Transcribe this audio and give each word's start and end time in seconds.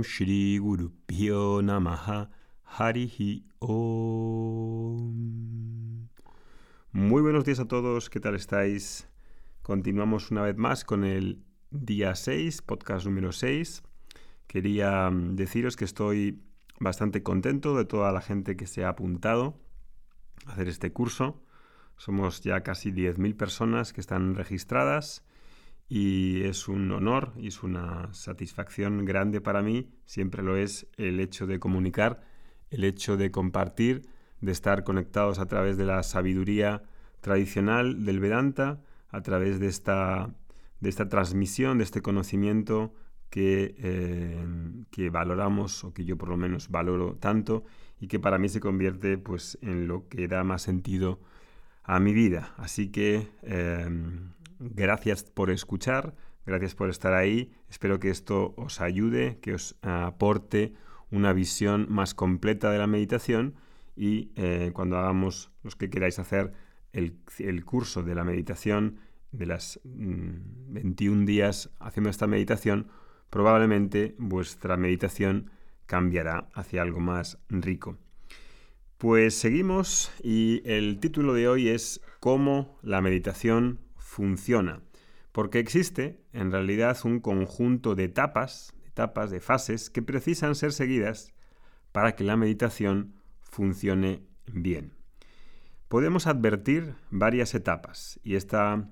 Om 0.00 0.04
Shri 0.04 0.56
Guru 0.56 0.90
Pyo 1.06 1.60
Namaha 1.60 2.30
Harihi 2.64 3.44
Om. 3.58 5.12
Muy 6.92 7.20
buenos 7.20 7.44
días 7.44 7.60
a 7.60 7.68
todos, 7.68 8.08
¿qué 8.08 8.18
tal 8.18 8.34
estáis? 8.34 9.10
Continuamos 9.60 10.30
una 10.30 10.40
vez 10.40 10.56
más 10.56 10.86
con 10.86 11.04
el 11.04 11.44
día 11.70 12.14
6, 12.14 12.62
podcast 12.62 13.04
número 13.04 13.32
6. 13.32 13.82
Quería 14.46 15.10
mm, 15.10 15.36
deciros 15.36 15.76
que 15.76 15.84
estoy 15.84 16.40
bastante 16.78 17.22
contento 17.22 17.76
de 17.76 17.84
toda 17.84 18.10
la 18.10 18.22
gente 18.22 18.56
que 18.56 18.66
se 18.66 18.84
ha 18.84 18.88
apuntado 18.88 19.60
a 20.46 20.52
hacer 20.52 20.68
este 20.68 20.94
curso. 20.94 21.44
Somos 21.98 22.40
ya 22.40 22.62
casi 22.62 22.90
10.000 22.90 23.36
personas 23.36 23.92
que 23.92 24.00
están 24.00 24.34
registradas 24.34 25.26
y 25.90 26.44
es 26.44 26.68
un 26.68 26.92
honor 26.92 27.32
y 27.36 27.48
es 27.48 27.64
una 27.64 28.14
satisfacción 28.14 29.04
grande 29.04 29.40
para 29.40 29.60
mí, 29.60 29.90
siempre 30.06 30.40
lo 30.44 30.56
es 30.56 30.86
el 30.96 31.18
hecho 31.18 31.48
de 31.48 31.58
comunicar, 31.58 32.22
el 32.70 32.84
hecho 32.84 33.16
de 33.16 33.32
compartir, 33.32 34.06
de 34.40 34.52
estar 34.52 34.84
conectados 34.84 35.40
a 35.40 35.46
través 35.46 35.76
de 35.76 35.86
la 35.86 36.04
sabiduría 36.04 36.84
tradicional 37.20 38.04
del 38.04 38.20
Vedanta, 38.20 38.80
a 39.08 39.20
través 39.22 39.58
de 39.58 39.66
esta, 39.66 40.32
de 40.78 40.88
esta 40.88 41.08
transmisión, 41.08 41.78
de 41.78 41.84
este 41.84 42.02
conocimiento 42.02 42.94
que, 43.28 43.74
eh, 43.78 44.46
que 44.92 45.10
valoramos 45.10 45.82
o 45.82 45.92
que 45.92 46.04
yo 46.04 46.16
por 46.16 46.28
lo 46.28 46.36
menos 46.36 46.70
valoro 46.70 47.16
tanto 47.16 47.64
y 47.98 48.06
que 48.06 48.20
para 48.20 48.38
mí 48.38 48.48
se 48.48 48.60
convierte 48.60 49.18
pues, 49.18 49.58
en 49.60 49.88
lo 49.88 50.06
que 50.08 50.28
da 50.28 50.44
más 50.44 50.62
sentido 50.62 51.18
a 51.82 51.98
mi 51.98 52.14
vida. 52.14 52.54
Así 52.58 52.92
que 52.92 53.28
eh, 53.42 53.90
Gracias 54.62 55.24
por 55.24 55.50
escuchar, 55.50 56.14
gracias 56.44 56.74
por 56.74 56.90
estar 56.90 57.14
ahí. 57.14 57.50
Espero 57.70 57.98
que 57.98 58.10
esto 58.10 58.52
os 58.58 58.82
ayude, 58.82 59.38
que 59.40 59.54
os 59.54 59.74
aporte 59.80 60.74
una 61.10 61.32
visión 61.32 61.86
más 61.88 62.12
completa 62.12 62.70
de 62.70 62.76
la 62.76 62.86
meditación 62.86 63.54
y 63.96 64.30
eh, 64.36 64.70
cuando 64.74 64.98
hagamos 64.98 65.50
los 65.62 65.76
que 65.76 65.88
queráis 65.88 66.18
hacer 66.18 66.52
el, 66.92 67.64
curso 67.64 68.02
de 68.02 68.14
la 68.14 68.22
meditación 68.22 68.98
de 69.32 69.46
las 69.46 69.80
21 69.84 71.22
mm, 71.22 71.24
días 71.24 71.70
haciendo 71.78 72.10
esta 72.10 72.26
meditación, 72.26 72.88
probablemente 73.30 74.14
vuestra 74.18 74.76
meditación 74.76 75.50
cambiará 75.86 76.50
hacia 76.52 76.82
algo 76.82 77.00
más 77.00 77.38
rico. 77.48 77.96
Pues 78.98 79.34
seguimos 79.34 80.12
y 80.22 80.60
el 80.66 81.00
título 81.00 81.32
de 81.32 81.48
hoy 81.48 81.68
es 81.70 82.02
cómo 82.20 82.78
la 82.82 83.00
meditación 83.00 83.78
funciona, 84.10 84.82
porque 85.30 85.60
existe 85.60 86.20
en 86.32 86.50
realidad 86.50 86.98
un 87.04 87.20
conjunto 87.20 87.94
de 87.94 88.04
etapas, 88.04 88.74
etapas, 88.84 89.30
de 89.30 89.38
fases 89.38 89.88
que 89.88 90.02
precisan 90.02 90.56
ser 90.56 90.72
seguidas 90.72 91.32
para 91.92 92.16
que 92.16 92.24
la 92.24 92.36
meditación 92.36 93.14
funcione 93.40 94.24
bien. 94.52 94.94
Podemos 95.86 96.26
advertir 96.26 96.94
varias 97.10 97.54
etapas 97.54 98.18
y 98.24 98.34
esta, 98.34 98.90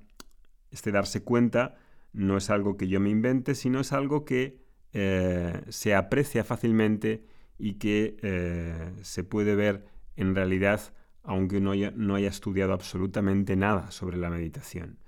este 0.70 0.92
darse 0.92 1.24
cuenta 1.24 1.74
no 2.12 2.36
es 2.36 2.48
algo 2.48 2.76
que 2.76 2.86
yo 2.86 3.00
me 3.00 3.10
invente, 3.10 3.56
sino 3.56 3.80
es 3.80 3.92
algo 3.92 4.24
que 4.24 4.62
eh, 4.92 5.62
se 5.68 5.96
aprecia 5.96 6.44
fácilmente 6.44 7.24
y 7.58 7.74
que 7.74 8.16
eh, 8.22 8.92
se 9.02 9.24
puede 9.24 9.56
ver 9.56 9.84
en 10.14 10.36
realidad 10.36 10.80
aunque 11.24 11.60
no 11.60 11.72
no 11.74 12.14
haya 12.14 12.28
estudiado 12.28 12.72
absolutamente 12.72 13.56
nada 13.56 13.90
sobre 13.90 14.16
la 14.16 14.30
meditación 14.30 14.98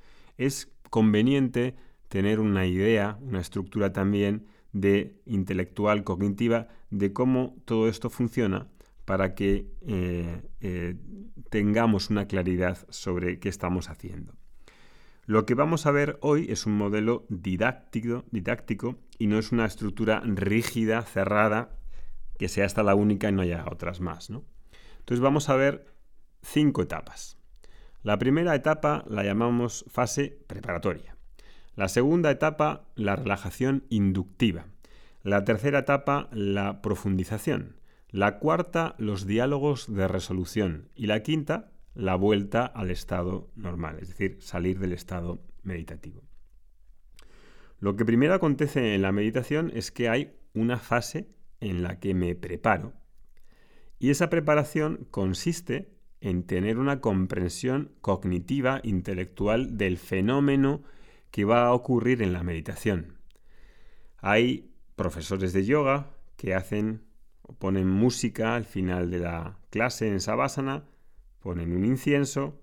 es 0.40 0.72
conveniente 0.88 1.76
tener 2.08 2.40
una 2.40 2.66
idea, 2.66 3.18
una 3.20 3.40
estructura 3.40 3.92
también 3.92 4.46
de 4.72 5.20
intelectual, 5.26 6.02
cognitiva, 6.02 6.68
de 6.90 7.12
cómo 7.12 7.56
todo 7.66 7.88
esto 7.88 8.08
funciona 8.10 8.68
para 9.04 9.34
que 9.34 9.66
eh, 9.82 10.42
eh, 10.60 10.96
tengamos 11.50 12.10
una 12.10 12.26
claridad 12.26 12.78
sobre 12.88 13.38
qué 13.38 13.48
estamos 13.48 13.90
haciendo. 13.90 14.34
Lo 15.26 15.44
que 15.46 15.54
vamos 15.54 15.86
a 15.86 15.90
ver 15.90 16.18
hoy 16.22 16.46
es 16.50 16.66
un 16.66 16.76
modelo 16.76 17.26
didáctico, 17.28 18.24
didáctico 18.30 18.96
y 19.18 19.26
no 19.26 19.38
es 19.38 19.52
una 19.52 19.66
estructura 19.66 20.22
rígida, 20.24 21.02
cerrada, 21.02 21.76
que 22.38 22.48
sea 22.48 22.64
hasta 22.64 22.82
la 22.82 22.94
única 22.94 23.28
y 23.28 23.32
no 23.32 23.42
haya 23.42 23.66
otras 23.70 24.00
más. 24.00 24.30
Entonces 24.30 25.20
vamos 25.20 25.48
a 25.48 25.56
ver 25.56 25.86
cinco 26.42 26.82
etapas. 26.82 27.39
La 28.02 28.18
primera 28.18 28.54
etapa 28.54 29.04
la 29.08 29.22
llamamos 29.24 29.84
fase 29.88 30.38
preparatoria. 30.46 31.16
La 31.74 31.88
segunda 31.88 32.30
etapa, 32.30 32.88
la 32.94 33.14
relajación 33.14 33.84
inductiva. 33.90 34.66
La 35.22 35.44
tercera 35.44 35.80
etapa, 35.80 36.28
la 36.32 36.80
profundización. 36.80 37.76
La 38.08 38.38
cuarta, 38.38 38.94
los 38.96 39.26
diálogos 39.26 39.92
de 39.92 40.08
resolución. 40.08 40.88
Y 40.94 41.06
la 41.06 41.22
quinta, 41.22 41.72
la 41.94 42.14
vuelta 42.14 42.64
al 42.64 42.90
estado 42.90 43.50
normal, 43.54 43.98
es 44.00 44.08
decir, 44.08 44.38
salir 44.40 44.78
del 44.78 44.92
estado 44.92 45.42
meditativo. 45.62 46.22
Lo 47.80 47.96
que 47.96 48.06
primero 48.06 48.32
acontece 48.32 48.94
en 48.94 49.02
la 49.02 49.12
meditación 49.12 49.70
es 49.74 49.90
que 49.90 50.08
hay 50.08 50.36
una 50.54 50.78
fase 50.78 51.28
en 51.60 51.82
la 51.82 52.00
que 52.00 52.14
me 52.14 52.34
preparo. 52.34 52.94
Y 53.98 54.08
esa 54.08 54.30
preparación 54.30 55.06
consiste 55.10 55.99
en 56.20 56.44
tener 56.44 56.78
una 56.78 57.00
comprensión 57.00 57.92
cognitiva, 58.00 58.80
intelectual 58.82 59.76
del 59.76 59.96
fenómeno 59.98 60.82
que 61.30 61.44
va 61.44 61.66
a 61.66 61.72
ocurrir 61.72 62.22
en 62.22 62.32
la 62.32 62.42
meditación. 62.42 63.18
Hay 64.18 64.70
profesores 64.96 65.52
de 65.52 65.64
yoga 65.64 66.10
que 66.36 66.54
hacen 66.54 67.02
o 67.42 67.54
ponen 67.54 67.88
música 67.88 68.54
al 68.54 68.64
final 68.64 69.10
de 69.10 69.20
la 69.20 69.58
clase 69.70 70.08
en 70.08 70.20
Savasana, 70.20 70.84
ponen 71.40 71.72
un 71.72 71.84
incienso 71.84 72.60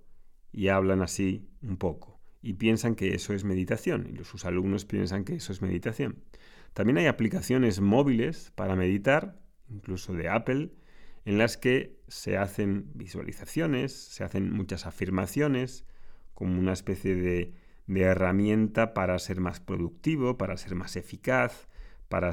y 0.51 0.67
hablan 0.67 1.01
así 1.01 1.49
un 1.61 1.77
poco. 1.77 2.19
Y 2.41 2.53
piensan 2.53 2.95
que 2.95 3.15
eso 3.15 3.33
es 3.33 3.43
meditación, 3.43 4.07
y 4.07 4.23
sus 4.23 4.45
alumnos 4.45 4.85
piensan 4.85 5.23
que 5.23 5.35
eso 5.35 5.51
es 5.51 5.61
meditación. 5.61 6.23
También 6.73 6.99
hay 6.99 7.07
aplicaciones 7.07 7.81
móviles 7.81 8.51
para 8.55 8.75
meditar, 8.75 9.39
incluso 9.67 10.13
de 10.13 10.29
Apple, 10.29 10.71
en 11.27 11.37
las 11.37 11.57
que 11.57 11.99
se 12.07 12.37
hacen 12.37 12.89
visualizaciones, 12.93 13.91
se 13.91 14.23
hacen 14.23 14.49
muchas 14.49 14.85
afirmaciones, 14.85 15.83
como 16.33 16.57
una 16.57 16.71
especie 16.71 17.15
de, 17.15 17.53
herramienta 17.93 18.93
para 18.93 19.19
ser 19.19 19.41
más 19.41 19.59
productivo, 19.59 20.37
para 20.37 20.55
ser 20.55 20.75
más 20.75 20.95
eficaz, 20.95 21.67
para, 22.07 22.31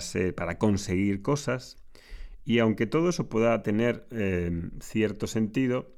conseguir 0.59 1.22
cosas. 1.22 1.77
Y 2.44 2.60
aunque 2.60 2.87
todo 2.87 3.09
eso 3.09 3.28
pueda 3.28 3.65
tener 3.65 4.06
eh, 4.12 4.71
cierto 4.78 5.27
sentido, 5.27 5.93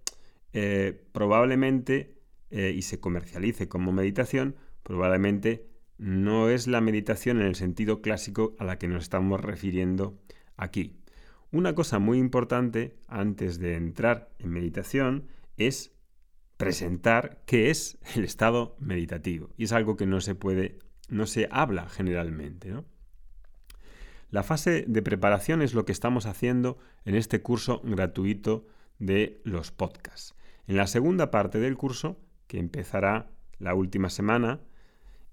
eh, 0.55 0.99
probablemente, 1.13 2.17
eh, 2.51 2.73
y 2.75 2.81
se 2.81 2.99
comercialice 2.99 3.69
como 3.69 3.93
meditación, 3.93 4.57
probablemente 4.83 5.67
no 5.99 6.49
es 6.49 6.67
la 6.67 6.81
meditación 6.81 7.43
en 7.43 7.47
el 7.47 7.57
sentido 7.57 8.01
clásico 8.01 8.57
a 8.59 8.65
la 8.65 8.79
que 8.79 8.89
nos 8.89 9.03
estamos 9.03 9.39
refiriendo 9.39 10.19
aquí. 10.57 11.03
Una 11.53 11.75
cosa 11.75 11.99
muy 11.99 12.19
importante 12.19 12.97
antes 13.07 13.59
de 13.59 13.77
entrar 13.77 14.31
en 14.39 14.51
meditación 14.51 15.29
es 15.57 15.93
presentar 16.57 17.43
qué 17.47 17.71
es 17.71 17.99
el 18.15 18.25
estado 18.25 18.77
meditativo. 18.81 19.51
Y 19.57 19.65
es 19.65 19.73
algo 19.73 19.97
que 19.97 20.07
no 20.07 20.21
se 20.21 20.35
puede, 20.35 20.79
no 21.09 21.27
se 21.27 21.49
habla 21.51 21.89
generalmente. 21.89 22.75
La 24.31 24.43
fase 24.43 24.85
de 24.89 25.03
preparación 25.03 25.63
es 25.63 25.75
lo 25.75 25.85
que 25.85 25.93
estamos 25.93 26.27
haciendo 26.27 26.79
en 27.05 27.15
este 27.15 27.43
curso 27.43 27.81
gratuito 27.85 28.67
de 28.99 29.41
los 29.45 29.71
podcasts. 29.71 30.35
En 30.67 30.77
la 30.77 30.87
segunda 30.87 31.31
parte 31.31 31.61
del 31.61 31.77
curso, 31.77 32.19
que 32.49 32.59
empezará 32.59 33.31
la 33.59 33.75
última 33.75 34.11
semana 34.11 34.61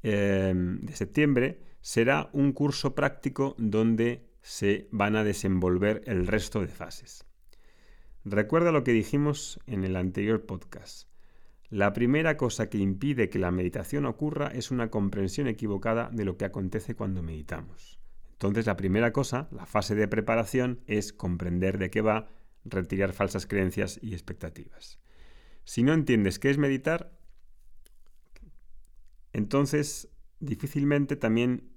eh, 0.04 0.54
de 0.56 0.96
septiembre, 0.96 1.60
será 1.82 2.30
un 2.34 2.54
curso 2.54 2.94
práctico 2.94 3.56
donde 3.58 4.26
se 4.44 4.90
van 4.92 5.16
a 5.16 5.24
desenvolver 5.24 6.04
el 6.06 6.28
resto 6.28 6.60
de 6.60 6.68
fases. 6.68 7.26
Recuerda 8.26 8.72
lo 8.72 8.84
que 8.84 8.92
dijimos 8.92 9.60
en 9.68 9.84
el 9.84 9.96
anterior 9.96 10.46
podcast. 10.46 11.08
La 11.70 11.94
primera 11.94 12.38
cosa 12.38 12.70
que 12.70 12.78
impide 12.78 13.30
que 13.30 13.40
la 13.40 13.52
meditación 13.52 14.06
ocurra 14.06 14.48
es 14.48 14.70
una 14.70 14.92
comprensión 14.92 15.48
equivocada 15.48 16.10
de 16.12 16.26
lo 16.26 16.38
que 16.38 16.46
acontece 16.46 16.94
cuando 16.94 17.24
meditamos. 17.24 18.00
Entonces 18.34 18.66
la 18.66 18.76
primera 18.76 19.14
cosa, 19.14 19.48
la 19.52 19.66
fase 19.66 19.96
de 19.96 20.10
preparación, 20.10 20.82
es 20.88 21.14
comprender 21.14 21.78
de 21.78 21.90
qué 21.90 22.02
va, 22.02 22.28
retirar 22.66 23.14
falsas 23.14 23.48
creencias 23.48 23.98
y 24.02 24.14
expectativas. 24.14 25.00
Si 25.64 25.84
no 25.84 25.94
entiendes 25.94 26.38
qué 26.38 26.50
es 26.50 26.58
meditar, 26.58 27.18
entonces 29.32 30.10
difícilmente 30.42 31.16
también 31.16 31.73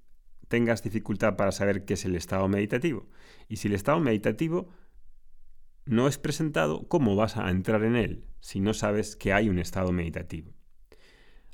tengas 0.49 0.83
dificultad 0.83 1.37
para 1.37 1.53
saber 1.53 1.85
qué 1.85 1.95
es 1.95 2.05
el 2.05 2.15
estado 2.15 2.49
meditativo. 2.49 3.09
Y 3.49 3.57
si 3.57 3.69
el 3.69 3.75
estado 3.75 4.01
meditativo 4.01 4.69
no 5.85 6.09
es 6.09 6.19
presentado, 6.19 6.87
¿cómo 6.89 7.17
vas 7.17 7.37
a 7.37 7.51
entrar 7.51 7.85
en 7.85 7.97
él 7.97 8.25
si 8.41 8.61
no 8.61 8.75
sabes 8.75 9.17
que 9.17 9.33
hay 9.33 9.49
un 9.49 9.59
estado 9.59 9.93
meditativo? 9.93 10.53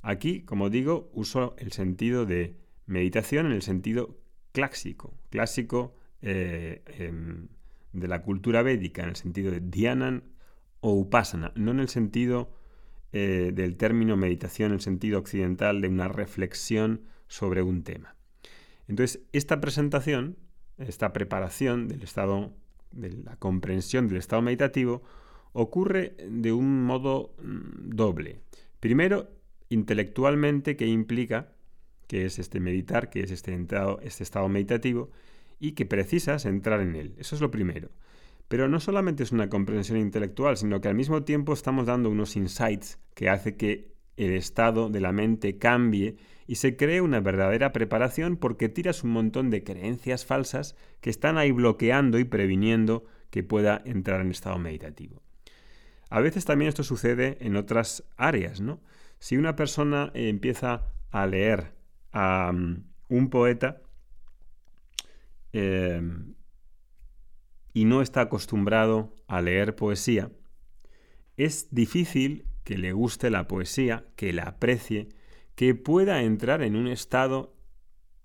Aquí, 0.02 0.42
como 0.42 0.68
digo, 0.68 1.10
uso 1.12 1.54
el 1.58 1.72
sentido 1.72 2.26
de 2.26 2.56
meditación 2.86 3.46
en 3.46 3.52
el 3.52 3.62
sentido 3.62 4.18
clásico, 4.52 5.18
clásico 5.30 5.94
eh, 6.20 6.82
em, 6.86 7.48
de 7.92 8.08
la 8.08 8.22
cultura 8.22 8.62
védica, 8.62 9.02
en 9.02 9.10
el 9.10 9.16
sentido 9.16 9.50
de 9.50 9.60
dhyanan 9.60 10.24
o 10.80 10.92
upasana, 10.94 11.52
no 11.54 11.70
en 11.70 11.80
el 11.80 11.88
sentido 11.88 12.52
eh, 13.12 13.52
del 13.54 13.76
término 13.76 14.16
meditación, 14.16 14.70
en 14.70 14.74
el 14.74 14.80
sentido 14.80 15.18
occidental 15.18 15.80
de 15.80 15.88
una 15.88 16.08
reflexión 16.08 17.02
sobre 17.28 17.62
un 17.62 17.84
tema. 17.84 18.16
Entonces, 18.88 19.20
esta 19.32 19.60
presentación, 19.60 20.36
esta 20.78 21.12
preparación 21.12 21.88
del 21.88 22.02
estado, 22.02 22.52
de 22.90 23.10
la 23.10 23.36
comprensión 23.36 24.08
del 24.08 24.18
estado 24.18 24.42
meditativo, 24.42 25.02
ocurre 25.52 26.16
de 26.28 26.52
un 26.52 26.84
modo 26.84 27.34
mm, 27.42 27.90
doble. 27.90 28.40
Primero, 28.80 29.30
intelectualmente, 29.68 30.76
que 30.76 30.86
implica 30.86 31.52
que 32.06 32.26
es 32.26 32.38
este 32.38 32.60
meditar, 32.60 33.08
que 33.08 33.20
es 33.20 33.30
este, 33.30 33.54
este 34.02 34.22
estado 34.22 34.48
meditativo, 34.48 35.10
y 35.58 35.72
que 35.72 35.86
precisas 35.86 36.44
entrar 36.44 36.80
en 36.80 36.96
él. 36.96 37.14
Eso 37.18 37.36
es 37.36 37.40
lo 37.40 37.50
primero. 37.50 37.88
Pero 38.48 38.68
no 38.68 38.80
solamente 38.80 39.22
es 39.22 39.32
una 39.32 39.48
comprensión 39.48 39.96
intelectual, 39.96 40.56
sino 40.56 40.80
que 40.80 40.88
al 40.88 40.94
mismo 40.94 41.22
tiempo 41.22 41.52
estamos 41.52 41.86
dando 41.86 42.10
unos 42.10 42.36
insights 42.36 42.98
que 43.14 43.30
hace 43.30 43.56
que 43.56 43.91
el 44.16 44.32
estado 44.32 44.88
de 44.88 45.00
la 45.00 45.12
mente 45.12 45.58
cambie 45.58 46.16
y 46.46 46.56
se 46.56 46.76
cree 46.76 47.00
una 47.00 47.20
verdadera 47.20 47.72
preparación 47.72 48.36
porque 48.36 48.68
tiras 48.68 49.04
un 49.04 49.10
montón 49.10 49.50
de 49.50 49.64
creencias 49.64 50.26
falsas 50.26 50.76
que 51.00 51.10
están 51.10 51.38
ahí 51.38 51.50
bloqueando 51.50 52.18
y 52.18 52.24
previniendo 52.24 53.04
que 53.30 53.42
pueda 53.42 53.80
entrar 53.84 54.20
en 54.20 54.30
estado 54.30 54.58
meditativo. 54.58 55.22
A 56.10 56.20
veces 56.20 56.44
también 56.44 56.68
esto 56.68 56.84
sucede 56.84 57.38
en 57.40 57.56
otras 57.56 58.04
áreas, 58.16 58.60
¿no? 58.60 58.80
Si 59.18 59.38
una 59.38 59.56
persona 59.56 60.10
empieza 60.14 60.92
a 61.10 61.26
leer 61.26 61.72
a 62.12 62.52
mm, 62.52 62.84
un 63.08 63.30
poeta 63.30 63.80
em, 65.52 66.34
y 67.72 67.86
no 67.86 68.02
está 68.02 68.22
acostumbrado 68.22 69.14
a 69.26 69.40
leer 69.40 69.74
poesía, 69.74 70.30
es 71.36 71.68
difícil 71.70 72.44
que 72.64 72.78
le 72.78 72.92
guste 72.92 73.30
la 73.30 73.48
poesía, 73.48 74.06
que 74.16 74.32
la 74.32 74.44
aprecie, 74.44 75.08
que 75.54 75.74
pueda 75.74 76.22
entrar 76.22 76.62
en 76.62 76.76
un 76.76 76.88
estado 76.88 77.54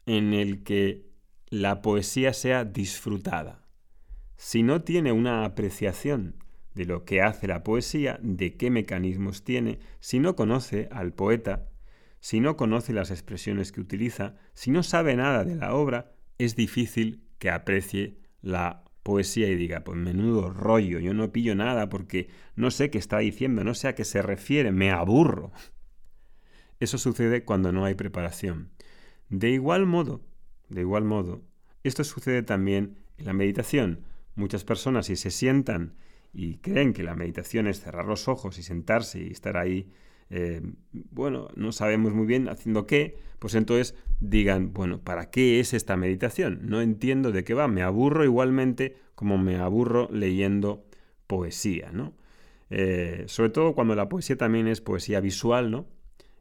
en 0.05 0.33
el 0.33 0.63
que 0.63 1.07
la 1.49 1.81
poesía 1.81 2.33
sea 2.33 2.65
disfrutada. 2.65 3.65
Si 4.37 4.63
no 4.63 4.83
tiene 4.83 5.11
una 5.11 5.45
apreciación 5.45 6.35
de 6.75 6.85
lo 6.85 7.05
que 7.05 7.21
hace 7.21 7.47
la 7.47 7.63
poesía, 7.63 8.19
de 8.21 8.55
qué 8.55 8.69
mecanismos 8.69 9.43
tiene, 9.43 9.79
si 9.99 10.19
no 10.19 10.35
conoce 10.35 10.87
al 10.91 11.13
poeta, 11.13 11.69
si 12.19 12.39
no 12.39 12.55
conoce 12.55 12.93
las 12.93 13.11
expresiones 13.11 13.71
que 13.71 13.81
utiliza, 13.81 14.35
si 14.53 14.71
no 14.71 14.83
sabe 14.83 15.15
nada 15.15 15.43
de 15.43 15.55
la 15.55 15.73
obra, 15.73 16.11
es 16.37 16.55
difícil 16.55 17.23
que 17.39 17.49
aprecie 17.49 18.19
la 18.41 18.83
poesía 19.07 19.47
y 19.47 19.55
diga, 19.55 19.85
pues 19.85 19.97
menudo 19.97 20.49
rollo, 20.49 20.99
yo 20.99 21.13
no 21.13 21.31
pillo 21.31 21.55
nada 21.55 21.87
porque 21.87 22.27
no 22.57 22.71
sé 22.71 22.89
qué 22.89 22.97
está 22.97 23.19
diciendo, 23.19 23.63
no 23.63 23.73
sé 23.73 23.87
a 23.87 23.95
qué 23.95 24.03
se 24.03 24.21
refiere, 24.21 24.73
me 24.73 24.91
aburro. 24.91 25.53
Eso 26.81 26.97
sucede 26.97 27.45
cuando 27.45 27.71
no 27.71 27.85
hay 27.85 27.95
preparación. 27.95 28.69
De 29.29 29.49
igual 29.49 29.85
modo, 29.85 30.19
de 30.67 30.81
igual 30.81 31.05
modo, 31.05 31.41
esto 31.85 32.03
sucede 32.03 32.43
también 32.43 32.97
en 33.17 33.25
la 33.27 33.31
meditación. 33.31 34.01
Muchas 34.35 34.65
personas 34.65 35.05
si 35.05 35.15
se 35.15 35.31
sientan 35.31 35.95
y 36.33 36.57
creen 36.57 36.91
que 36.91 37.03
la 37.03 37.15
meditación 37.15 37.67
es 37.67 37.79
cerrar 37.79 38.07
los 38.07 38.27
ojos 38.27 38.59
y 38.59 38.63
sentarse 38.63 39.21
y 39.21 39.31
estar 39.31 39.55
ahí 39.55 39.89
eh, 40.29 40.61
bueno, 40.91 41.47
no 41.55 41.71
sabemos 41.71 42.13
muy 42.13 42.25
bien 42.25 42.49
haciendo 42.49 42.85
qué, 42.85 43.17
pues 43.39 43.55
entonces 43.55 43.95
digan, 44.19 44.73
bueno, 44.73 44.99
¿para 44.99 45.29
qué 45.29 45.59
es 45.59 45.73
esta 45.73 45.95
meditación? 45.95 46.59
No 46.63 46.81
entiendo 46.81 47.31
de 47.31 47.43
qué 47.43 47.53
va, 47.53 47.67
me 47.67 47.83
aburro 47.83 48.23
igualmente 48.23 48.95
como 49.15 49.37
me 49.37 49.57
aburro 49.57 50.09
leyendo 50.11 50.85
poesía, 51.27 51.91
¿no? 51.91 52.13
Eh, 52.69 53.23
sobre 53.27 53.49
todo 53.49 53.73
cuando 53.73 53.95
la 53.95 54.09
poesía 54.09 54.37
también 54.37 54.67
es 54.67 54.81
poesía 54.81 55.19
visual, 55.19 55.71
¿no? 55.71 55.87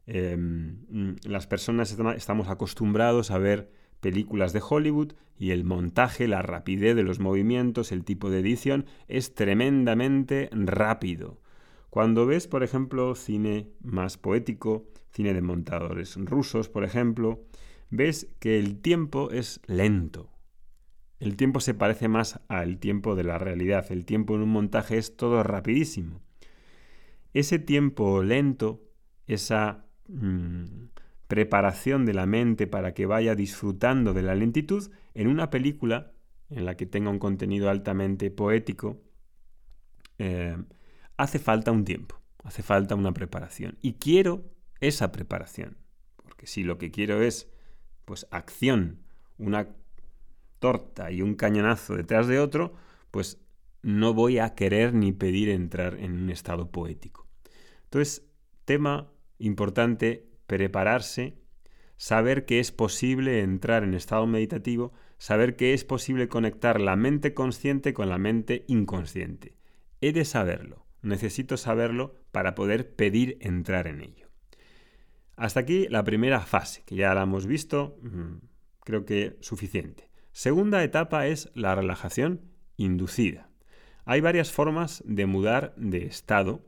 Em, 0.05 1.17
las 1.23 1.47
personas 1.47 1.97
estamos 2.15 2.47
acostumbrados 2.47 3.31
a 3.31 3.37
ver 3.37 3.69
películas 3.99 4.53
de 4.53 4.61
Hollywood 4.67 5.13
y 5.37 5.51
el 5.51 5.63
montaje, 5.63 6.27
la 6.27 6.41
rapidez 6.41 6.95
de 6.95 7.03
los 7.03 7.19
movimientos, 7.19 7.91
el 7.91 8.03
tipo 8.03 8.29
de 8.29 8.39
edición 8.39 8.85
es 9.07 9.35
tremendamente 9.35 10.49
rápido. 10.51 11.39
Cuando 11.89 12.25
ves, 12.25 12.47
por 12.47 12.63
ejemplo, 12.63 13.15
cine 13.15 13.69
más 13.81 14.17
poético, 14.17 14.85
cine 15.11 15.33
de 15.33 15.41
montadores 15.41 16.15
rusos, 16.17 16.69
por 16.69 16.83
ejemplo, 16.83 17.45
ves 17.89 18.27
que 18.39 18.59
el 18.59 18.81
tiempo 18.81 19.31
es 19.31 19.61
lento. 19.67 20.29
El 21.19 21.35
tiempo 21.35 21.59
se 21.59 21.73
parece 21.73 22.07
más 22.07 22.39
al 22.47 22.77
tiempo 22.77 23.15
de 23.15 23.23
la 23.23 23.37
realidad. 23.37 23.85
El 23.89 24.05
tiempo 24.05 24.35
en 24.35 24.41
un 24.41 24.49
montaje 24.49 24.97
es 24.97 25.17
todo 25.17 25.41
rapidísimo. 25.43 26.21
Ese 27.33 27.57
tiempo 27.57 28.21
lento, 28.21 28.83
esa 29.25 29.85
mm, 30.07 30.89
preparación 31.27 32.05
de 32.05 32.13
la 32.13 32.25
mente 32.25 32.67
para 32.67 32.93
que 32.93 33.05
vaya 33.05 33.35
disfrutando 33.35 34.13
de 34.13 34.21
la 34.21 34.35
lentitud, 34.35 34.91
en 35.13 35.27
una 35.27 35.49
película 35.49 36.11
en 36.49 36.65
la 36.65 36.77
que 36.77 36.85
tenga 36.85 37.09
un 37.09 37.19
contenido 37.19 37.69
altamente 37.69 38.31
poético, 38.31 39.01
eh, 40.19 40.57
hace 41.17 41.39
falta 41.39 41.71
un 41.71 41.83
tiempo, 41.83 42.21
hace 42.43 42.63
falta 42.63 42.95
una 42.95 43.13
preparación. 43.13 43.77
Y 43.81 43.93
quiero 43.93 44.45
esa 44.79 45.11
preparación. 45.11 45.77
Porque 46.15 46.47
si 46.47 46.63
lo 46.63 46.77
que 46.77 46.91
quiero 46.91 47.21
es, 47.21 47.49
pues, 48.05 48.27
acción, 48.31 49.01
una 49.37 49.75
torta 50.59 51.11
y 51.11 51.21
un 51.21 51.35
cañonazo 51.35 51.95
detrás 51.95 52.27
de 52.27 52.39
otro, 52.39 52.73
pues 53.11 53.39
no 53.81 54.13
voy 54.13 54.39
a 54.39 54.55
querer 54.55 54.93
ni 54.93 55.11
pedir 55.11 55.49
entrar 55.49 55.95
en 55.99 56.13
un 56.13 56.29
estado 56.29 56.71
poético. 56.71 57.27
Entonces, 57.83 58.27
tema 58.65 59.11
importante, 59.39 60.27
prepararse, 60.47 61.37
saber 61.95 62.45
que 62.45 62.59
es 62.59 62.71
posible 62.71 63.41
entrar 63.41 63.83
en 63.83 63.93
estado 63.93 64.27
meditativo, 64.27 64.93
saber 65.17 65.55
que 65.55 65.73
es 65.73 65.83
posible 65.83 66.27
conectar 66.27 66.81
la 66.81 66.95
mente 66.95 67.33
consciente 67.33 67.93
con 67.93 68.09
la 68.09 68.17
mente 68.17 68.65
inconsciente. 68.67 69.57
He 70.01 70.11
de 70.11 70.25
saberlo 70.25 70.86
necesito 71.01 71.57
saberlo 71.57 72.15
para 72.31 72.55
poder 72.55 72.95
pedir 72.95 73.37
entrar 73.41 73.87
en 73.87 74.01
ello. 74.01 74.27
Hasta 75.35 75.59
aquí 75.59 75.87
la 75.89 76.03
primera 76.03 76.41
fase, 76.41 76.83
que 76.85 76.95
ya 76.95 77.13
la 77.13 77.23
hemos 77.23 77.45
visto, 77.45 77.97
mm, 78.01 78.37
creo 78.83 79.05
que 79.05 79.37
suficiente. 79.39 80.09
Segunda 80.31 80.83
etapa 80.83 81.27
es 81.27 81.51
la 81.53 81.75
relajación 81.75 82.41
inducida. 82.75 83.49
Hay 84.05 84.21
varias 84.21 84.51
formas 84.51 85.03
de 85.05 85.25
mudar 85.25 85.73
de 85.75 86.05
estado 86.05 86.65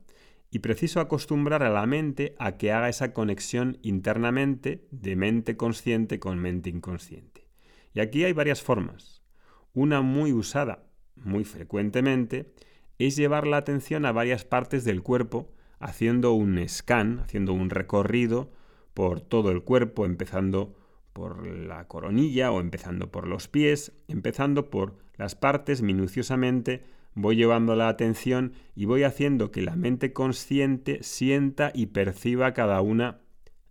y 0.52 0.60
preciso 0.60 1.00
acostumbrar 1.00 1.64
a 1.64 1.70
la 1.70 1.86
mente 1.86 2.36
a 2.40 2.58
que 2.58 2.72
haga 2.72 2.90
esa 2.90 3.14
conexión 3.14 3.78
internamente 3.82 4.88
de 4.92 5.16
mente 5.16 5.56
consciente 5.56 6.20
con 6.20 6.40
mente 6.40 6.70
inconsciente. 6.70 7.48
Y 7.94 8.00
aquí 8.02 8.24
hay 8.24 8.34
varias 8.34 8.62
formas. 8.62 9.24
Una 9.74 10.02
muy 10.02 10.34
usada 10.34 10.90
muy 11.16 11.44
frecuentemente 11.44 12.54
es 13.00 13.16
llevar 13.16 13.48
la 13.48 13.58
atención 13.58 14.06
a 14.06 14.12
varias 14.12 14.44
partes 14.46 14.84
del 14.84 15.02
cuerpo, 15.02 15.50
haciendo 15.80 16.34
un 16.34 16.62
scan, 16.68 17.20
haciendo 17.20 17.54
un 17.54 17.70
recorrido 17.70 18.52
por 18.94 19.22
todo 19.22 19.52
el 19.52 19.64
cuerpo, 19.64 20.06
empezando 20.06 20.76
por 21.14 21.48
la 21.48 21.88
coronilla 21.88 22.52
o 22.52 22.60
empezando 22.60 23.12
por 23.12 23.28
los 23.28 23.48
pies, 23.48 23.94
empezando 24.08 24.70
por 24.70 24.98
las 25.18 25.36
partes 25.36 25.82
minuciosamente, 25.82 26.84
voy 27.14 27.36
llevando 27.36 27.76
la 27.76 27.88
atención 27.88 28.54
y 28.76 28.86
voy 28.86 29.04
haciendo 29.04 29.52
que 29.52 29.62
la 29.62 29.76
mente 29.76 30.14
consciente 30.14 31.02
sienta 31.02 31.72
y 31.74 31.88
perciba 31.88 32.54
cada 32.54 32.82
una 32.82 33.20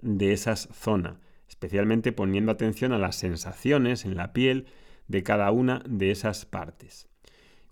de 0.00 0.32
esas 0.32 0.68
zonas, 0.72 1.16
especialmente 1.48 2.12
poniendo 2.12 2.52
atención 2.52 2.92
a 2.92 2.98
las 2.98 3.16
sensaciones 3.16 4.04
en 4.04 4.16
la 4.16 4.32
piel 4.32 4.66
de 5.06 5.22
cada 5.22 5.50
una 5.50 5.82
de 5.88 6.10
esas 6.10 6.46
partes. 6.46 7.08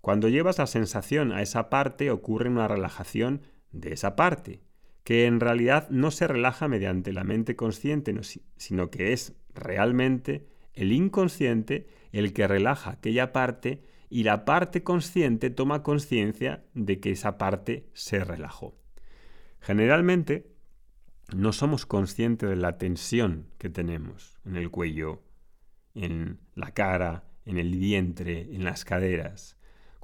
Cuando 0.07 0.29
llevas 0.29 0.59
la 0.59 0.69
sensación 0.69 1.33
a 1.33 1.43
esa 1.43 1.69
parte 1.69 2.13
ocurre 2.13 2.49
una 2.49 2.69
relajación 2.69 3.43
de 3.73 3.93
esa 3.93 4.15
parte, 4.15 4.61
que 5.03 5.27
en 5.27 5.41
realidad 5.41 5.89
no 5.91 6.13
se 6.13 6.29
relaja 6.29 6.69
mediante 6.69 7.13
la 7.13 7.25
mente 7.25 7.57
consciente, 7.57 8.15
sino 8.57 8.89
que 8.89 9.13
es 9.13 9.35
realmente 9.53 10.47
el 10.75 10.93
inconsciente 10.93 11.89
el 12.13 12.33
que 12.33 12.47
relaja 12.47 12.93
aquella 12.93 13.33
parte 13.33 13.83
y 14.09 14.23
la 14.23 14.45
parte 14.45 14.85
consciente 14.85 15.51
toma 15.51 15.83
conciencia 15.83 16.63
de 16.73 17.01
que 17.01 17.11
esa 17.11 17.37
parte 17.37 17.89
se 17.93 18.23
relajó. 18.23 18.79
Generalmente 19.59 20.55
no 21.35 21.53
somos 21.53 21.85
conscientes 21.85 22.49
de 22.49 22.55
la 22.55 22.79
tensión 22.79 23.49
que 23.59 23.71
tenemos 23.71 24.39
en 24.45 24.55
el 24.55 24.71
cuello, 24.71 25.25
en 25.97 26.39
la 26.55 26.71
cara, 26.71 27.25
en 27.45 27.59
el 27.59 27.77
vientre, 27.77 28.43
en 28.55 28.63
las 28.63 28.85
caderas. 28.85 29.57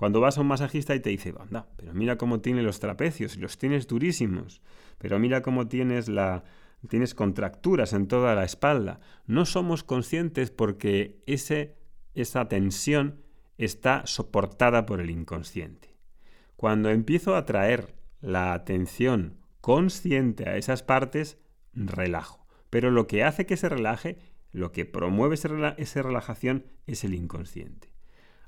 Cuando 0.02 0.20
vas 0.20 0.36
a 0.36 0.40
un 0.40 0.48
masajista 0.48 0.96
y 0.96 0.98
te 0.98 1.10
dice, 1.10 1.32
anda, 1.38 1.68
pero 1.76 1.94
mira 1.94 2.18
cómo 2.18 2.40
tiene 2.40 2.64
los 2.64 2.80
trapecios, 2.80 3.36
los 3.36 3.56
tienes 3.56 3.86
durísimos, 3.86 4.60
pero 4.98 5.20
mira 5.20 5.42
cómo 5.42 5.68
tienes 5.68 6.08
la, 6.08 6.42
tienes 6.88 7.14
contracturas 7.14 7.92
en 7.92 8.08
toda 8.08 8.34
la 8.34 8.42
espalda. 8.42 8.98
No 9.28 9.46
somos 9.46 9.84
conscientes 9.84 10.50
porque 10.50 11.22
ese, 11.26 11.76
esa 12.14 12.48
tensión 12.48 13.22
está 13.58 14.04
soportada 14.04 14.86
por 14.86 15.00
el 15.00 15.08
inconsciente. 15.08 15.96
Cuando 16.56 16.90
empiezo 16.90 17.36
a 17.36 17.46
traer 17.46 17.94
la 18.20 18.54
atención 18.54 19.38
consciente 19.60 20.48
a 20.48 20.56
esas 20.56 20.82
partes, 20.82 21.38
relajo. 21.74 22.44
Pero 22.70 22.90
lo 22.90 23.06
que 23.06 23.22
hace 23.22 23.46
que 23.46 23.56
se 23.56 23.68
relaje, 23.68 24.18
lo 24.50 24.72
que 24.72 24.84
promueve 24.84 25.36
esa 25.36 26.02
relajación 26.02 26.66
es 26.88 27.04
el 27.04 27.14
inconsciente. 27.14 27.91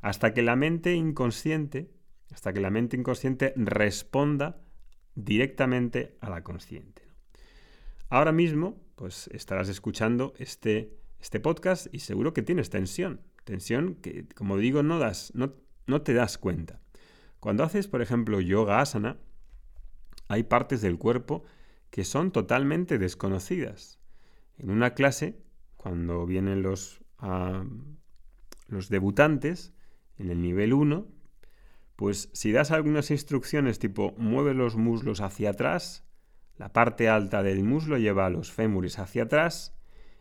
Hasta 0.04 0.34
que 0.34 0.42
la 0.42 0.54
mente 0.54 0.92
inconsciente, 0.92 1.90
hasta 2.30 2.52
que 2.52 2.60
la 2.60 2.68
mente 2.68 2.94
inconsciente 2.94 3.54
responda 3.56 4.60
directamente 5.14 6.18
a 6.20 6.28
la 6.28 6.44
consciente. 6.44 7.08
Ahora 8.10 8.30
mismo, 8.30 8.78
pues 8.96 9.28
estarás 9.32 9.70
escuchando 9.70 10.34
este, 10.36 10.94
este 11.20 11.40
podcast 11.40 11.86
y 11.90 12.00
seguro 12.00 12.34
que 12.34 12.42
tienes 12.42 12.68
tensión. 12.68 13.22
Tensión 13.44 13.94
que, 13.94 14.28
como 14.34 14.58
digo, 14.58 14.82
no, 14.82 14.98
das, 14.98 15.32
no, 15.34 15.54
no 15.86 16.02
te 16.02 16.12
das 16.12 16.36
cuenta. 16.36 16.82
Cuando 17.40 17.64
haces, 17.64 17.88
por 17.88 18.02
ejemplo, 18.02 18.42
yoga 18.42 18.82
asana, 18.82 19.16
hay 20.28 20.42
partes 20.42 20.82
del 20.82 20.98
cuerpo 20.98 21.44
que 21.88 22.04
son 22.04 22.30
totalmente 22.30 22.98
desconocidas. 22.98 24.00
En 24.58 24.68
una 24.68 24.92
clase, 24.92 25.40
cuando 25.78 26.26
vienen 26.26 26.60
los, 26.60 27.00
ah, 27.20 27.64
los 28.68 28.90
debutantes, 28.90 29.73
en 30.18 30.30
el 30.30 30.40
nivel 30.40 30.72
1, 30.72 31.06
pues 31.96 32.30
si 32.32 32.52
das 32.52 32.70
algunas 32.70 33.10
instrucciones 33.10 33.78
tipo 33.78 34.14
mueve 34.18 34.54
los 34.54 34.76
muslos 34.76 35.20
hacia 35.20 35.50
atrás, 35.50 36.04
la 36.56 36.72
parte 36.72 37.08
alta 37.08 37.42
del 37.42 37.64
muslo 37.64 37.98
lleva 37.98 38.30
los 38.30 38.52
fémures 38.52 38.98
hacia 38.98 39.24
atrás 39.24 39.76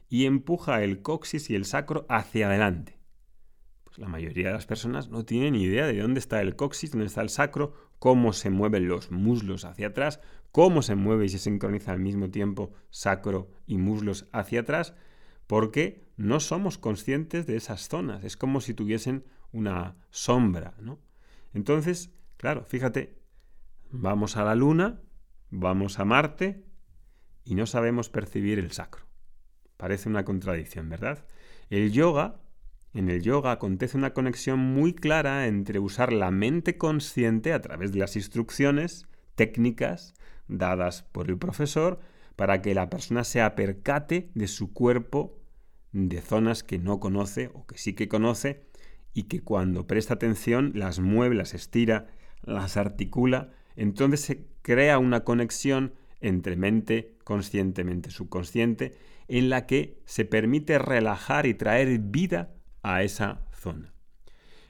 y 0.10 0.26
empuja 0.26 0.84
el 0.84 1.02
coxis 1.02 1.50
y 1.50 1.56
el 1.56 1.66
sacro 1.66 2.06
hacia 2.10 2.48
adelante. 2.48 3.00
Pues 3.84 3.98
la 3.98 4.08
mayoría 4.08 4.48
de 4.48 4.54
las 4.54 4.66
personas 4.66 5.10
no 5.10 5.26
tienen 5.26 5.56
idea 5.56 5.86
de 5.86 6.00
dónde 6.00 6.20
está 6.20 6.42
el 6.42 6.56
coxis, 6.56 6.92
dónde 6.92 7.06
está 7.08 7.22
el 7.22 7.30
sacro, 7.30 7.74
cómo 8.00 8.34
se 8.34 8.50
mueven 8.50 8.88
los 8.88 9.12
muslos 9.12 9.66
hacia 9.66 9.88
atrás, 9.88 10.20
cómo 10.52 10.82
se 10.82 10.96
mueve 10.96 11.26
y 11.26 11.30
se 11.30 11.40
sincroniza 11.40 11.92
al 11.92 12.00
mismo 12.00 12.30
tiempo 12.30 12.74
sacro 12.90 13.50
y 13.66 13.78
muslos 13.78 14.28
hacia 14.32 14.62
atrás, 14.62 14.96
porque 15.48 16.04
no 16.18 16.40
somos 16.40 16.78
conscientes 16.78 17.46
de 17.46 17.56
esas 17.56 17.88
zonas. 17.88 18.24
Es 18.24 18.38
como 18.38 18.62
si 18.62 18.74
tuviesen 18.74 19.26
una 19.54 19.96
sombra, 20.10 20.74
¿no? 20.82 21.00
Entonces, 21.54 22.12
claro, 22.38 22.66
fíjate, 22.66 23.18
vamos 23.90 24.36
a 24.36 24.44
la 24.44 24.56
luna, 24.56 25.00
vamos 25.50 26.00
a 26.00 26.06
Marte 26.06 26.66
y 27.46 27.56
no 27.56 27.66
sabemos 27.66 28.10
percibir 28.10 28.60
el 28.60 28.72
sacro. 28.72 29.06
Parece 29.78 30.10
una 30.10 30.26
contradicción, 30.26 30.90
¿verdad? 30.90 31.26
El 31.70 31.92
yoga, 31.92 32.42
en 32.94 33.10
el 33.10 33.22
yoga 33.22 33.52
acontece 33.52 33.98
una 33.98 34.14
conexión 34.14 34.60
muy 34.60 34.94
clara 34.94 35.48
entre 35.48 35.80
usar 35.80 36.12
la 36.12 36.32
mente 36.32 36.78
consciente 36.78 37.54
a 37.54 37.62
través 37.62 37.92
de 37.92 38.00
las 38.00 38.16
instrucciones 38.16 39.08
técnicas 39.36 40.14
dadas 40.48 41.04
por 41.04 41.30
el 41.30 41.38
profesor 41.38 42.00
para 42.36 42.62
que 42.62 42.74
la 42.74 42.90
persona 42.90 43.24
se 43.24 43.42
apercate 43.42 44.32
de 44.34 44.48
su 44.48 44.74
cuerpo 44.74 45.40
de 45.92 46.22
zonas 46.22 46.64
que 46.64 46.80
no 46.80 47.00
conoce 47.00 47.52
o 47.54 47.66
que 47.66 47.78
sí 47.78 47.94
que 47.94 48.08
conoce 48.08 48.68
y 49.14 49.24
que 49.24 49.42
cuando 49.42 49.88
presta 49.88 50.16
atención 50.16 50.72
las 50.76 51.00
mueve, 51.00 51.36
las 51.36 51.54
estira, 51.54 52.08
las 52.44 52.78
articula, 52.78 53.52
entonces 53.76 54.22
se 54.22 54.48
crea 54.62 54.98
una 54.98 55.24
conexión 55.24 55.94
entre 56.22 56.56
mente, 56.56 57.18
conscientemente, 57.24 58.10
subconsciente, 58.10 58.98
en 59.28 59.50
la 59.50 59.66
que 59.66 60.02
se 60.06 60.26
permite 60.26 60.80
relajar 60.80 61.46
y 61.46 61.54
traer 61.54 62.00
vida 62.00 62.54
a 62.82 63.04
esa 63.04 63.42
zona. 63.52 63.94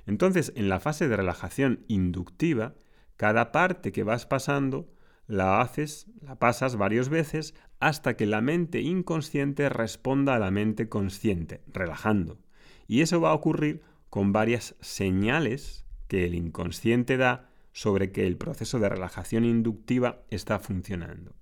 Entonces, 0.06 0.52
en 0.56 0.70
la 0.70 0.80
fase 0.80 1.08
de 1.08 1.16
relajación 1.16 1.86
inductiva, 1.88 2.76
cada 3.18 3.52
parte 3.52 3.92
que 3.92 4.04
vas 4.04 4.26
pasando 4.26 4.90
la 5.28 5.62
haces, 5.62 6.08
la 6.22 6.38
pasas 6.38 6.76
varias 6.76 7.10
veces 7.10 7.56
hasta 7.80 8.16
que 8.16 8.26
la 8.26 8.42
mente 8.42 8.82
inconsciente 8.82 9.70
responda 9.70 10.36
a 10.36 10.40
la 10.40 10.52
mente 10.52 10.90
consciente, 10.90 11.62
relajando. 11.68 12.40
Y 12.88 13.02
eso 13.02 13.22
va 13.22 13.30
a 13.30 13.34
ocurrir 13.34 13.82
con 14.14 14.32
varias 14.32 14.76
señales 14.80 15.88
que 16.08 16.26
el 16.26 16.36
inconsciente 16.36 17.18
da 17.18 17.50
sobre 17.72 18.12
que 18.12 18.28
el 18.28 18.38
proceso 18.38 18.78
de 18.78 18.88
relajación 18.88 19.44
inductiva 19.44 20.22
está 20.30 20.60
funcionando. 20.60 21.36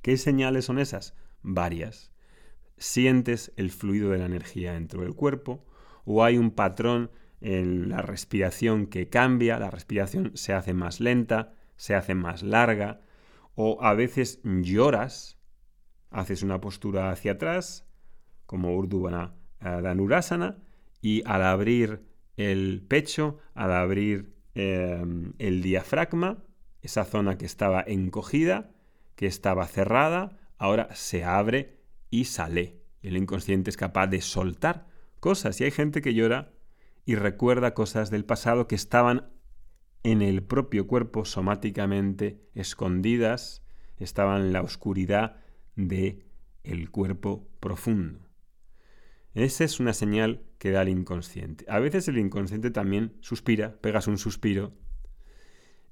¿Qué 0.00 0.16
señales 0.16 0.66
son 0.66 0.78
esas? 0.78 1.16
Varias. 1.42 2.12
Sientes 2.78 3.52
el 3.56 3.72
fluido 3.72 4.10
de 4.10 4.18
la 4.18 4.26
energía 4.26 4.74
dentro 4.74 5.02
del 5.02 5.16
cuerpo 5.16 5.66
o 6.04 6.22
hay 6.22 6.38
un 6.38 6.52
patrón 6.52 7.10
en 7.40 7.88
la 7.88 8.02
respiración 8.02 8.86
que 8.86 9.08
cambia, 9.08 9.58
la 9.58 9.72
respiración 9.72 10.30
se 10.36 10.52
hace 10.52 10.74
más 10.74 11.00
lenta, 11.00 11.54
se 11.74 11.96
hace 11.96 12.14
más 12.14 12.44
larga, 12.44 13.00
o 13.56 13.82
a 13.82 13.94
veces 13.94 14.40
lloras, 14.44 15.40
haces 16.10 16.44
una 16.44 16.60
postura 16.60 17.10
hacia 17.10 17.32
atrás, 17.32 17.84
como 18.46 18.76
Urdhvana 18.76 19.34
Dhanurasana, 19.58 20.63
y 21.04 21.22
al 21.26 21.42
abrir 21.42 22.00
el 22.38 22.82
pecho, 22.88 23.36
al 23.52 23.72
abrir 23.72 24.32
em, 24.54 25.34
el 25.38 25.60
diafragma, 25.60 26.42
esa 26.80 27.04
zona 27.04 27.36
que 27.36 27.44
estaba 27.44 27.84
encogida, 27.86 28.70
que 29.14 29.26
estaba 29.26 29.66
cerrada, 29.66 30.38
ahora 30.56 30.88
se 30.94 31.22
abre 31.22 31.82
y 32.08 32.24
sale. 32.24 32.80
El 33.02 33.18
inconsciente 33.18 33.68
es 33.68 33.76
capaz 33.76 34.06
de 34.06 34.22
soltar 34.22 34.86
cosas. 35.20 35.60
Y 35.60 35.64
hay 35.64 35.72
gente 35.72 36.00
que 36.00 36.14
llora 36.14 36.54
y 37.04 37.16
recuerda 37.16 37.74
cosas 37.74 38.10
del 38.10 38.24
pasado 38.24 38.66
que 38.66 38.74
estaban 38.74 39.30
en 40.04 40.22
el 40.22 40.42
propio 40.42 40.86
cuerpo 40.86 41.26
somáticamente 41.26 42.40
escondidas, 42.54 43.62
estaban 43.98 44.40
en 44.40 44.52
la 44.54 44.62
oscuridad 44.62 45.36
de 45.76 46.24
el 46.62 46.90
cuerpo 46.90 47.46
profundo. 47.60 48.24
Esa 49.34 49.64
es 49.64 49.80
una 49.80 49.92
señal 49.92 50.42
que 50.58 50.70
da 50.70 50.82
el 50.82 50.88
inconsciente. 50.88 51.64
A 51.68 51.80
veces 51.80 52.06
el 52.08 52.18
inconsciente 52.18 52.70
también 52.70 53.16
suspira, 53.20 53.76
pegas 53.80 54.06
un 54.06 54.16
suspiro 54.16 54.72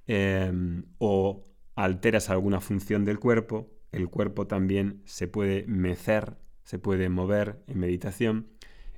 em, 0.07 0.85
o 0.99 1.47
alteras 1.75 2.31
alguna 2.31 2.61
función 2.61 3.05
del 3.05 3.19
cuerpo. 3.19 3.71
El 3.91 4.09
cuerpo 4.09 4.47
también 4.47 5.03
se 5.07 5.27
puede 5.27 5.67
mecer, 5.67 6.37
se 6.63 6.79
puede 6.79 7.09
mover 7.09 7.63
en 7.67 7.81
meditación. 7.81 8.49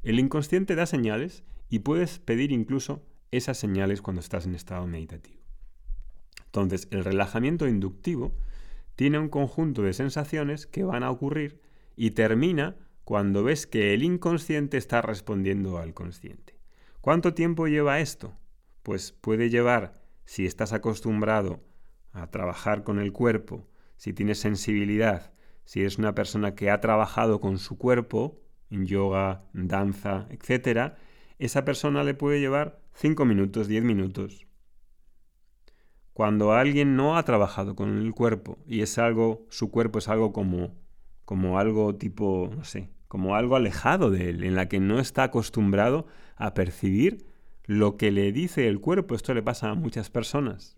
El 0.02 0.20
inconsciente 0.20 0.74
da 0.74 0.84
señales 0.84 1.42
y 1.70 1.78
puedes 1.78 2.18
pedir 2.18 2.52
incluso 2.52 3.02
esas 3.30 3.56
señales 3.58 4.02
cuando 4.02 4.20
estás 4.20 4.44
en 4.44 4.54
estado 4.54 4.86
meditativo. 4.86 5.40
Entonces, 6.44 6.86
el 6.90 7.02
relajamiento 7.02 7.66
inductivo 7.66 8.36
tiene 8.94 9.18
un 9.18 9.28
conjunto 9.28 9.82
de 9.82 9.94
sensaciones 9.94 10.66
que 10.66 10.84
van 10.84 11.02
a 11.02 11.10
ocurrir 11.10 11.60
y 11.96 12.10
termina 12.10 12.76
cuando 13.04 13.44
ves 13.44 13.66
que 13.66 13.94
el 13.94 14.02
inconsciente 14.02 14.76
está 14.76 15.02
respondiendo 15.02 15.78
al 15.78 15.94
consciente. 15.94 16.58
¿Cuánto 17.00 17.34
tiempo 17.34 17.66
lleva 17.68 18.00
esto? 18.00 18.34
Pues 18.82 19.12
puede 19.12 19.50
llevar, 19.50 20.02
si 20.24 20.46
estás 20.46 20.72
acostumbrado 20.72 21.62
a 22.12 22.30
trabajar 22.30 22.82
con 22.82 22.98
el 22.98 23.12
cuerpo, 23.12 23.68
si 23.96 24.12
tienes 24.12 24.38
sensibilidad, 24.38 25.34
si 25.64 25.80
eres 25.80 25.98
una 25.98 26.14
persona 26.14 26.54
que 26.54 26.70
ha 26.70 26.80
trabajado 26.80 27.40
con 27.40 27.58
su 27.58 27.76
cuerpo, 27.76 28.40
en 28.70 28.86
yoga, 28.86 29.44
danza, 29.52 30.26
etc., 30.30 30.94
esa 31.38 31.64
persona 31.64 32.04
le 32.04 32.14
puede 32.14 32.40
llevar 32.40 32.80
5 32.94 33.24
minutos, 33.24 33.68
10 33.68 33.84
minutos. 33.84 34.46
Cuando 36.12 36.52
alguien 36.52 36.96
no 36.96 37.16
ha 37.16 37.24
trabajado 37.24 37.74
con 37.74 37.98
el 37.98 38.14
cuerpo 38.14 38.58
y 38.66 38.82
es 38.82 38.98
algo, 38.98 39.46
su 39.50 39.70
cuerpo 39.70 39.98
es 39.98 40.08
algo 40.08 40.32
como, 40.32 40.74
como 41.24 41.58
algo 41.58 41.96
tipo, 41.96 42.50
no 42.54 42.64
sé, 42.64 42.93
como 43.08 43.36
algo 43.36 43.56
alejado 43.56 44.10
de 44.10 44.30
él, 44.30 44.44
en 44.44 44.54
la 44.54 44.68
que 44.68 44.80
no 44.80 44.98
está 44.98 45.24
acostumbrado 45.24 46.06
a 46.36 46.54
percibir 46.54 47.26
lo 47.64 47.96
que 47.96 48.10
le 48.10 48.32
dice 48.32 48.68
el 48.68 48.80
cuerpo. 48.80 49.14
Esto 49.14 49.34
le 49.34 49.42
pasa 49.42 49.70
a 49.70 49.74
muchas 49.74 50.10
personas. 50.10 50.76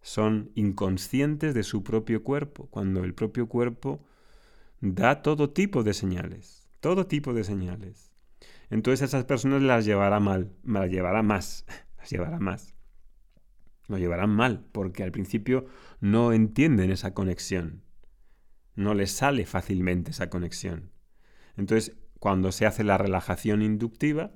Son 0.00 0.50
inconscientes 0.54 1.54
de 1.54 1.62
su 1.62 1.84
propio 1.84 2.22
cuerpo, 2.22 2.68
cuando 2.70 3.04
el 3.04 3.14
propio 3.14 3.48
cuerpo 3.48 4.04
da 4.80 5.22
todo 5.22 5.50
tipo 5.50 5.82
de 5.82 5.94
señales. 5.94 6.68
todo 6.80 7.06
tipo 7.06 7.32
de 7.32 7.44
señales. 7.44 8.12
Entonces 8.68 9.02
a 9.02 9.04
esas 9.04 9.24
personas 9.24 9.62
las 9.62 9.84
llevará 9.84 10.18
mal, 10.18 10.50
las 10.64 10.90
llevará 10.90 11.22
más, 11.22 11.64
las 11.98 12.10
llevará 12.10 12.40
más. 12.40 12.74
Lo 13.88 13.98
llevarán 13.98 14.30
mal, 14.30 14.64
porque 14.72 15.02
al 15.02 15.12
principio 15.12 15.66
no 16.00 16.32
entienden 16.32 16.90
esa 16.90 17.14
conexión. 17.14 17.82
No 18.74 18.94
les 18.94 19.12
sale 19.12 19.44
fácilmente 19.44 20.12
esa 20.12 20.30
conexión. 20.30 20.91
Entonces, 21.56 21.96
cuando 22.18 22.52
se 22.52 22.66
hace 22.66 22.84
la 22.84 22.98
relajación 22.98 23.62
inductiva, 23.62 24.32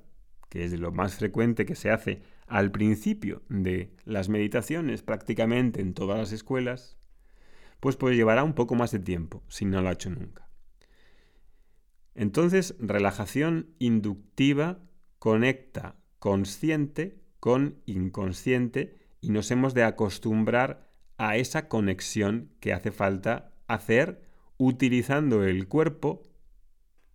que 0.49 0.64
es 0.64 0.73
lo 0.78 0.92
más 0.92 1.16
frecuente 1.16 1.66
que 1.66 1.75
se 1.75 1.90
hace 1.90 2.23
al 2.46 2.70
principio 2.70 3.42
de 3.49 3.94
las 4.04 4.28
meditaciones 4.28 5.02
prácticamente 5.02 5.80
en 5.80 5.94
todas 5.94 6.18
las 6.18 6.32
escuelas, 6.32 6.96
pues 7.80 7.96
llevará 7.96 8.44
un 8.44 8.54
poco 8.54 8.75
más 8.75 8.90
de 8.90 8.99
tiempo 8.99 9.42
si 9.49 9.64
no 9.64 9.82
lo 9.82 9.88
ha 9.88 9.92
hecho 9.92 10.11
nunca. 10.11 10.49
Entonces, 12.14 12.75
relajación 12.78 13.75
inductiva 13.78 14.80
conecta 15.18 15.96
consciente 16.18 17.20
con 17.40 17.82
inconsciente 17.85 18.96
y 19.20 19.30
nos 19.30 19.50
hemos 19.50 19.75
de 19.75 19.85
acostumbrar 19.85 20.90
a 21.18 21.37
esa 21.37 21.68
conexión 21.68 22.50
que 22.61 22.73
hace 22.73 22.90
falta 22.90 23.52
hacer 23.66 24.23
utilizando 24.56 25.44
el 25.44 25.68
cuerpo 25.68 26.23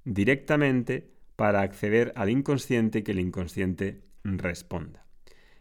directamente 0.06 1.12
para 1.36 1.62
acceder 1.62 2.14
al 2.16 2.30
inconsciente 2.30 3.00
y 3.00 3.04
que 3.04 3.12
el 3.12 3.20
inconsciente 3.20 4.04
responda. 4.24 5.06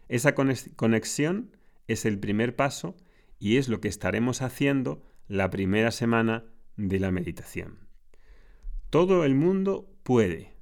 Esa 0.07 0.35
conexión 0.35 1.55
es 1.87 2.05
el 2.05 2.19
primer 2.19 2.55
paso 2.55 2.95
y 3.39 3.57
es 3.57 3.69
lo 3.69 3.81
que 3.81 3.87
estaremos 3.87 4.41
haciendo 4.41 5.01
la 5.27 5.49
primera 5.49 5.91
semana 5.91 6.45
de 6.77 6.99
la 6.99 7.11
meditación. 7.11 7.79
Todo 8.89 9.23
el 9.23 9.35
mundo 9.35 9.89
puede, 10.03 10.53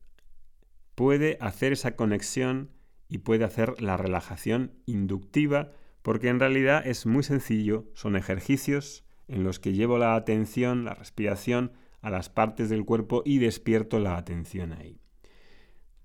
puede 0.96 1.38
hacer 1.42 1.74
esa 1.74 1.96
conexión 1.96 2.70
y 3.08 3.20
puede 3.20 3.44
hacer 3.44 3.82
la 3.82 3.98
relajación 3.98 4.72
inductiva 4.86 5.72
porque 6.02 6.30
en 6.30 6.40
realidad 6.40 6.86
es 6.86 7.06
muy 7.06 7.24
sencillo, 7.24 7.86
son 7.94 8.16
ejercicios 8.16 9.04
en 9.28 9.44
los 9.44 9.60
que 9.60 9.74
llevo 9.74 9.98
la 9.98 10.16
atención, 10.16 10.86
la 10.86 10.94
respiración 10.94 11.72
a 12.02 12.10
las 12.10 12.30
partes 12.30 12.70
del 12.70 12.86
cuerpo 12.86 13.22
y 13.26 13.40
despierto 13.40 14.00
la 14.00 14.18
atención 14.18 14.74
ahí. 14.74 15.00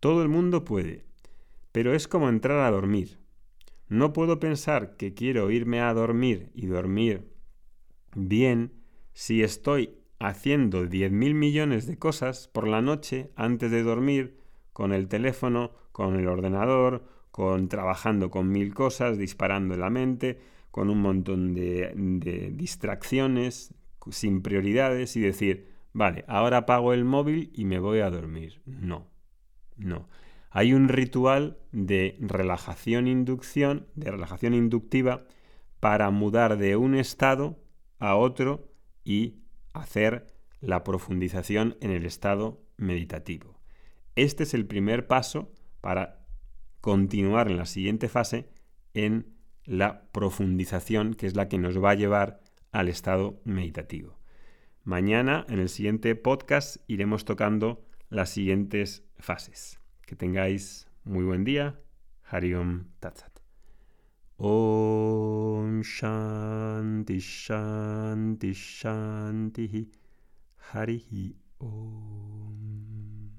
Todo 0.00 0.22
el 0.22 0.28
mundo 0.28 0.64
puede, 0.64 1.04
pero 1.72 1.94
es 1.94 2.08
como 2.08 2.28
entrar 2.28 2.60
a 2.60 2.70
dormir. 2.70 3.18
No 3.88 4.12
puedo 4.12 4.38
pensar 4.40 4.96
que 4.96 5.14
quiero 5.14 5.50
irme 5.50 5.80
a 5.80 5.92
dormir 5.94 6.50
y 6.54 6.66
dormir 6.66 7.30
bien 8.14 8.72
si 9.12 9.42
estoy 9.42 9.98
haciendo 10.18 10.84
10.000 10.84 11.34
millones 11.34 11.86
de 11.86 11.98
cosas 11.98 12.48
por 12.48 12.66
la 12.66 12.80
noche 12.80 13.30
antes 13.36 13.70
de 13.70 13.82
dormir 13.82 14.38
con 14.72 14.92
el 14.92 15.08
teléfono, 15.08 15.72
con 15.92 16.16
el 16.16 16.26
ordenador, 16.26 17.04
con 17.30 17.68
trabajando 17.68 18.30
con 18.30 18.50
mil 18.50 18.74
cosas, 18.74 19.18
disparando 19.18 19.74
en 19.74 19.80
la 19.80 19.90
mente, 19.90 20.38
con 20.70 20.90
un 20.90 21.00
montón 21.00 21.54
de, 21.54 21.92
de 21.94 22.50
distracciones, 22.52 23.74
sin 24.10 24.42
prioridades 24.42 25.16
y 25.16 25.20
decir, 25.20 25.73
vale, 25.94 26.26
ahora 26.28 26.58
apago 26.58 26.92
el 26.92 27.06
móvil 27.06 27.50
y 27.54 27.64
me 27.64 27.78
voy 27.78 28.00
a 28.00 28.10
dormir. 28.10 28.60
No, 28.66 29.08
no. 29.76 30.08
Hay 30.50 30.74
un 30.74 30.88
ritual 30.88 31.58
de 31.72 32.18
relajación 32.20 33.08
inducción, 33.08 33.88
de 33.94 34.10
relajación 34.10 34.52
inductiva 34.52 35.24
para 35.80 36.10
mudar 36.10 36.58
de 36.58 36.76
un 36.76 36.94
estado 36.94 37.58
a 37.98 38.14
otro 38.16 38.68
y 39.04 39.40
hacer 39.72 40.26
la 40.60 40.84
profundización 40.84 41.76
en 41.80 41.90
el 41.90 42.06
estado 42.06 42.62
meditativo. 42.76 43.58
Este 44.16 44.44
es 44.44 44.54
el 44.54 44.66
primer 44.66 45.06
paso 45.06 45.52
para 45.80 46.24
continuar 46.80 47.50
en 47.50 47.56
la 47.56 47.66
siguiente 47.66 48.08
fase 48.08 48.48
en 48.94 49.34
la 49.64 50.04
profundización, 50.12 51.14
que 51.14 51.26
es 51.26 51.34
la 51.34 51.48
que 51.48 51.58
nos 51.58 51.82
va 51.82 51.90
a 51.90 51.94
llevar 51.94 52.40
al 52.72 52.88
estado 52.88 53.40
meditativo. 53.44 54.18
Mañana, 54.84 55.46
en 55.48 55.60
el 55.60 55.70
siguiente 55.70 56.14
podcast, 56.14 56.76
iremos 56.88 57.24
tocando 57.24 57.86
las 58.10 58.28
siguientes 58.28 59.02
fases. 59.18 59.80
Que 60.02 60.14
tengáis 60.14 60.88
muy 61.04 61.24
buen 61.24 61.42
día. 61.42 61.80
Hariom 62.24 62.84
Tatsat. 63.00 63.40
Om 64.36 65.80
Shanti 65.80 67.18
Shanti 67.18 68.52
Shanti 68.52 69.90
Harihi 70.70 71.34
Om. 71.60 73.33